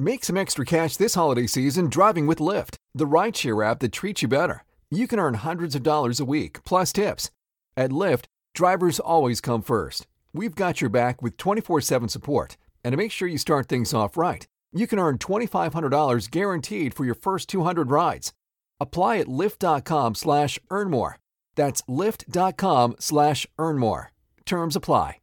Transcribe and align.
Make 0.00 0.24
some 0.24 0.38
extra 0.38 0.64
cash 0.64 0.96
this 0.96 1.14
holiday 1.14 1.46
season 1.46 1.90
driving 1.90 2.26
with 2.26 2.38
Lyft, 2.38 2.76
the 2.94 3.04
rideshare 3.06 3.62
app 3.70 3.80
that 3.80 3.92
treats 3.92 4.22
you 4.22 4.28
better. 4.28 4.64
You 4.90 5.06
can 5.06 5.18
earn 5.18 5.34
hundreds 5.34 5.74
of 5.74 5.82
dollars 5.82 6.18
a 6.18 6.24
week, 6.24 6.64
plus 6.64 6.90
tips. 6.90 7.30
At 7.76 7.90
Lyft, 7.90 8.24
drivers 8.54 8.98
always 8.98 9.42
come 9.42 9.60
first. 9.60 10.06
We've 10.32 10.54
got 10.54 10.80
your 10.80 10.88
back 10.88 11.20
with 11.20 11.36
24 11.36 11.82
7 11.82 12.08
support. 12.08 12.56
And 12.82 12.94
to 12.94 12.96
make 12.96 13.12
sure 13.12 13.28
you 13.28 13.36
start 13.36 13.68
things 13.68 13.92
off 13.92 14.16
right, 14.16 14.46
you 14.72 14.86
can 14.86 14.98
earn 14.98 15.18
$2,500 15.18 16.30
guaranteed 16.30 16.94
for 16.94 17.04
your 17.04 17.14
first 17.14 17.50
200 17.50 17.90
rides. 17.90 18.32
Apply 18.80 19.18
at 19.18 19.26
lyft.com 19.26 20.14
slash 20.14 20.58
earn 20.70 20.88
more. 20.88 21.18
That's 21.56 21.82
lyft.com 21.82 22.96
slash 23.00 23.46
earn 23.58 23.76
more. 23.76 24.12
Terms 24.46 24.76
apply. 24.76 25.19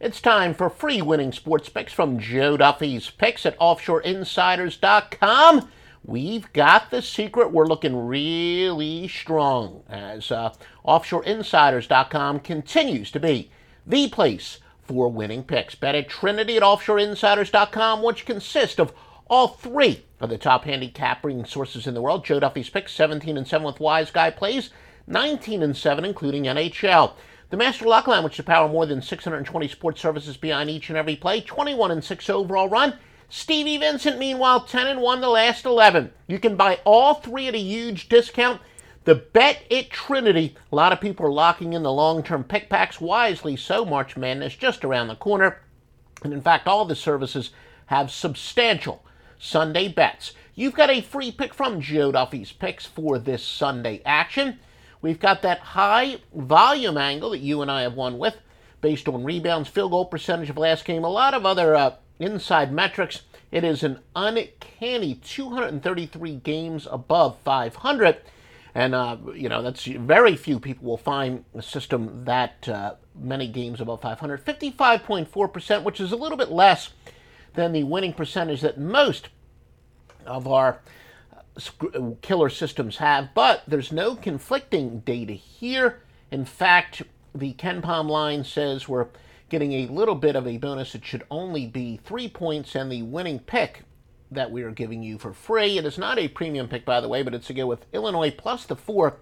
It's 0.00 0.20
time 0.20 0.54
for 0.54 0.70
free 0.70 1.02
winning 1.02 1.32
sports 1.32 1.68
picks 1.68 1.92
from 1.92 2.20
Joe 2.20 2.56
Duffy's 2.56 3.10
picks 3.10 3.44
at 3.44 3.58
offshoreinsiders.com. 3.58 5.68
We've 6.04 6.52
got 6.52 6.92
the 6.92 7.02
secret. 7.02 7.50
We're 7.50 7.66
looking 7.66 8.06
really 8.06 9.08
strong 9.08 9.82
as 9.88 10.30
uh, 10.30 10.54
offshoreinsiders.com 10.86 12.38
continues 12.40 13.10
to 13.10 13.18
be 13.18 13.50
the 13.84 14.08
place 14.08 14.60
for 14.84 15.08
winning 15.08 15.42
picks. 15.42 15.74
Bet 15.74 15.96
at 15.96 16.08
Trinity 16.08 16.56
at 16.56 16.62
offshoreinsiders.com, 16.62 18.00
which 18.00 18.24
consists 18.24 18.78
of 18.78 18.92
all 19.28 19.48
three 19.48 20.04
of 20.20 20.30
the 20.30 20.38
top 20.38 20.62
handicapping 20.62 21.44
sources 21.44 21.88
in 21.88 21.94
the 21.94 22.02
world. 22.02 22.24
Joe 22.24 22.38
Duffy's 22.38 22.70
picks 22.70 22.92
17 22.92 23.36
and 23.36 23.48
7 23.48 23.66
with 23.66 23.80
Wise 23.80 24.12
Guy 24.12 24.30
plays, 24.30 24.70
19 25.08 25.60
and 25.60 25.76
7 25.76 26.04
including 26.04 26.44
NHL. 26.44 27.14
The 27.50 27.56
Master 27.56 27.86
Lock 27.86 28.06
Line, 28.06 28.24
which 28.24 28.36
to 28.36 28.42
power 28.42 28.68
more 28.68 28.84
than 28.84 29.00
620 29.00 29.68
sports 29.68 30.02
services 30.02 30.36
behind 30.36 30.68
each 30.68 30.90
and 30.90 30.98
every 30.98 31.16
play, 31.16 31.40
21 31.40 31.90
and 31.90 32.04
6 32.04 32.30
overall 32.30 32.68
run. 32.68 32.98
Stevie 33.30 33.78
Vincent, 33.78 34.18
meanwhile, 34.18 34.60
10 34.60 34.86
and 34.86 35.00
1 35.00 35.20
the 35.22 35.28
last 35.28 35.64
11. 35.64 36.12
You 36.26 36.38
can 36.38 36.56
buy 36.56 36.80
all 36.84 37.14
three 37.14 37.48
at 37.48 37.54
a 37.54 37.58
huge 37.58 38.08
discount. 38.10 38.60
The 39.04 39.14
bet 39.14 39.62
It 39.70 39.90
Trinity, 39.90 40.56
a 40.70 40.76
lot 40.76 40.92
of 40.92 41.00
people 41.00 41.24
are 41.24 41.32
locking 41.32 41.72
in 41.72 41.82
the 41.82 41.92
long 41.92 42.22
term 42.22 42.44
pick 42.44 42.68
packs 42.68 43.00
wisely, 43.00 43.56
so 43.56 43.86
March 43.86 44.14
Madness 44.16 44.54
just 44.54 44.84
around 44.84 45.08
the 45.08 45.16
corner. 45.16 45.62
And 46.22 46.34
in 46.34 46.42
fact, 46.42 46.68
all 46.68 46.84
the 46.84 46.94
services 46.94 47.50
have 47.86 48.10
substantial 48.10 49.02
Sunday 49.38 49.88
bets. 49.88 50.34
You've 50.54 50.74
got 50.74 50.90
a 50.90 51.00
free 51.00 51.32
pick 51.32 51.54
from 51.54 51.80
Joe 51.80 52.12
Duffy's 52.12 52.52
picks 52.52 52.84
for 52.84 53.18
this 53.18 53.42
Sunday 53.42 54.02
action. 54.04 54.58
We've 55.00 55.20
got 55.20 55.42
that 55.42 55.60
high 55.60 56.18
volume 56.34 56.96
angle 56.96 57.30
that 57.30 57.38
you 57.38 57.62
and 57.62 57.70
I 57.70 57.82
have 57.82 57.94
won 57.94 58.18
with 58.18 58.36
based 58.80 59.08
on 59.08 59.24
rebounds, 59.24 59.68
field 59.68 59.90
goal 59.90 60.06
percentage 60.06 60.50
of 60.50 60.56
last 60.56 60.84
game, 60.84 61.04
a 61.04 61.08
lot 61.08 61.34
of 61.34 61.44
other 61.44 61.74
uh, 61.74 61.94
inside 62.18 62.72
metrics. 62.72 63.22
It 63.50 63.64
is 63.64 63.82
an 63.82 64.00
uncanny 64.14 65.14
233 65.14 66.36
games 66.36 66.86
above 66.90 67.38
500. 67.44 68.18
And, 68.74 68.94
uh, 68.94 69.16
you 69.34 69.48
know, 69.48 69.62
that's 69.62 69.84
very 69.84 70.36
few 70.36 70.60
people 70.60 70.88
will 70.88 70.98
find 70.98 71.44
a 71.54 71.62
system 71.62 72.24
that 72.24 72.68
uh, 72.68 72.94
many 73.18 73.48
games 73.48 73.80
above 73.80 74.02
500. 74.02 74.44
55.4%, 74.44 75.82
which 75.82 76.00
is 76.00 76.12
a 76.12 76.16
little 76.16 76.38
bit 76.38 76.50
less 76.50 76.90
than 77.54 77.72
the 77.72 77.82
winning 77.82 78.12
percentage 78.12 78.60
that 78.60 78.78
most 78.78 79.30
of 80.26 80.46
our 80.46 80.80
Uh, 81.58 82.12
killer 82.22 82.48
systems 82.48 82.98
have. 82.98 83.34
But 83.34 83.64
there's 83.66 83.90
no 83.92 84.14
conflicting 84.14 85.00
data 85.00 85.32
here. 85.32 86.00
In 86.30 86.44
fact, 86.44 87.02
the 87.34 87.54
KenPom 87.54 88.08
line 88.08 88.44
says 88.44 88.88
we're 88.88 89.08
getting 89.48 89.72
a 89.72 89.86
little 89.86 90.14
bit 90.14 90.36
of 90.36 90.46
a 90.46 90.58
bonus. 90.58 90.94
It 90.94 91.04
should 91.04 91.24
only 91.30 91.66
be 91.66 91.98
three 92.04 92.28
points, 92.28 92.74
and 92.74 92.92
the 92.92 93.02
winning 93.02 93.40
pick 93.40 93.82
that 94.30 94.50
we 94.50 94.62
are 94.62 94.70
giving 94.70 95.02
you 95.02 95.16
for 95.18 95.32
free. 95.32 95.78
It 95.78 95.86
is 95.86 95.96
not 95.98 96.18
a 96.18 96.28
premium 96.28 96.68
pick, 96.68 96.84
by 96.84 97.00
the 97.00 97.08
way, 97.08 97.22
but 97.22 97.34
it's 97.34 97.46
to 97.46 97.54
go 97.54 97.66
with 97.66 97.86
Illinois 97.92 98.30
plus 98.30 98.66
the 98.66 98.76
four 98.76 99.16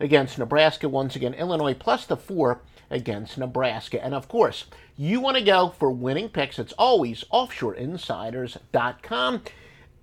against 0.00 0.38
Nebraska. 0.38 0.88
Once 0.88 1.14
again, 1.16 1.34
Illinois 1.34 1.74
plus 1.74 2.06
the 2.06 2.16
four 2.16 2.62
against 2.90 3.38
Nebraska. 3.38 4.04
And 4.04 4.14
of 4.14 4.28
course, 4.28 4.64
you 4.96 5.20
want 5.20 5.36
to 5.36 5.44
go 5.44 5.74
for 5.78 5.90
winning 5.90 6.28
picks. 6.28 6.58
It's 6.58 6.72
always 6.72 7.24
offshoreinsiders.com. 7.32 9.42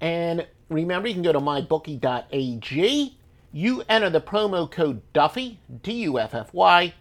And 0.02 0.48
remember, 0.70 1.08
you 1.08 1.14
can 1.14 1.24
go 1.24 1.34
to 1.34 1.40
mybookie.ag. 1.40 3.18
You 3.52 3.84
enter 3.90 4.10
the 4.10 4.22
promo 4.22 4.70
code 4.70 5.02
Duffy, 5.12 5.60
D 5.82 6.04
U 6.04 6.20
F 6.20 6.36
F 6.36 6.54
Y, 6.54 6.94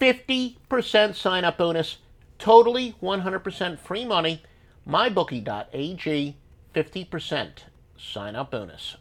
50% 0.00 1.14
sign 1.14 1.44
up 1.44 1.58
bonus, 1.58 1.98
totally 2.38 2.94
100% 3.02 3.78
free 3.78 4.04
money. 4.04 4.42
MyBookie.ag, 4.88 6.36
50% 6.74 7.50
sign 7.98 8.36
up 8.36 8.50
bonus. 8.50 8.96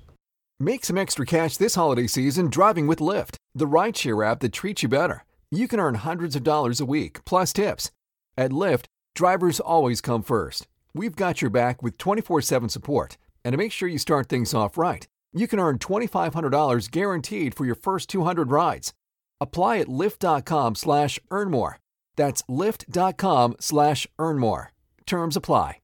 Make 0.60 0.84
some 0.84 0.98
extra 0.98 1.26
cash 1.26 1.56
this 1.58 1.76
holiday 1.76 2.08
season 2.08 2.50
driving 2.50 2.88
with 2.88 3.00
Lyft, 3.00 3.36
the 3.56 3.68
rideshare 3.68 4.26
app 4.26 4.40
that 4.42 4.52
treats 4.52 4.84
you 4.84 4.90
better. 4.90 5.24
You 5.50 5.68
can 5.68 5.80
earn 5.80 5.96
hundreds 5.96 6.36
of 6.36 6.44
dollars 6.44 6.82
a 6.82 6.86
week, 6.86 7.24
plus 7.24 7.54
tips. 7.54 7.92
At 8.36 8.52
Lyft, 8.52 8.86
drivers 9.16 9.60
always 9.60 10.02
come 10.02 10.24
first. 10.24 10.68
We've 10.94 11.16
got 11.16 11.42
your 11.42 11.52
back 11.52 11.82
with 11.82 11.98
24 11.98 12.42
7 12.42 12.70
support. 12.70 13.18
And 13.48 13.54
to 13.54 13.58
make 13.58 13.72
sure 13.72 13.88
you 13.88 13.98
start 13.98 14.28
things 14.28 14.54
off 14.54 14.78
right, 14.78 15.08
you 15.32 15.48
can 15.48 15.58
earn 15.58 15.78
$2,500 15.80 16.92
guaranteed 16.92 17.56
for 17.56 17.64
your 17.66 17.76
first 17.76 18.10
200 18.10 18.52
rides. 18.52 18.92
Apply 19.40 19.78
at 19.78 19.88
lyft.com 19.88 20.76
slash 20.76 21.18
earn 21.32 21.50
more. 21.50 21.80
That's 22.18 22.44
lyft.com 22.50 23.56
slash 23.62 24.06
earn 24.20 24.38
more. 24.38 24.74
Terms 25.06 25.38
apply. 25.38 25.78